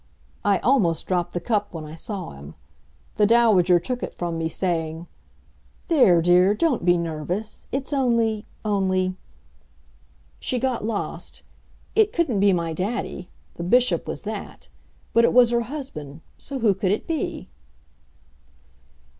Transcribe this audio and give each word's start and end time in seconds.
I 0.43 0.57
almost 0.57 1.05
dropped 1.05 1.33
the 1.33 1.39
cup 1.39 1.67
when 1.75 1.85
I 1.85 1.93
saw 1.93 2.31
him. 2.31 2.55
The 3.17 3.27
Dowager 3.27 3.77
took 3.79 4.01
it 4.01 4.15
from 4.15 4.35
me, 4.35 4.49
saying: 4.49 5.07
"There, 5.89 6.23
dear, 6.23 6.55
don't 6.55 6.83
be 6.83 6.97
nervous. 6.97 7.67
It's 7.71 7.93
only 7.93 8.47
only" 8.65 9.15
She 10.39 10.57
got 10.57 10.83
lost. 10.83 11.43
It 11.93 12.13
couldn't 12.13 12.39
be 12.39 12.51
my 12.51 12.73
daddy 12.73 13.29
the 13.57 13.63
Bishop 13.63 14.07
was 14.07 14.23
that. 14.23 14.69
But 15.13 15.23
it 15.23 15.33
was 15.33 15.51
her 15.51 15.61
husband, 15.61 16.21
so 16.35 16.57
who 16.57 16.73
could 16.73 16.89
it 16.89 17.05
be? 17.05 17.47